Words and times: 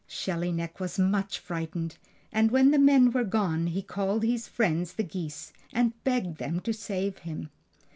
Shelly 0.07 0.51
Neck 0.51 0.79
was 0.79 0.97
much 0.97 1.37
frightened, 1.37 1.95
and 2.31 2.49
when 2.49 2.71
the 2.71 2.79
men 2.79 3.11
were 3.11 3.23
gone 3.23 3.67
he 3.67 3.83
called 3.83 4.23
his 4.23 4.47
friends 4.47 4.93
the 4.93 5.03
geese, 5.03 5.53
and 5.71 5.93
begged 6.03 6.39
them 6.39 6.59
to 6.61 6.73
save 6.73 7.19
him. 7.19 7.51